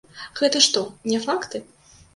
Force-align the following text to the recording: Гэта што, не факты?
Гэта 0.39 0.61
што, 0.69 0.85
не 1.13 1.23
факты? 1.29 1.57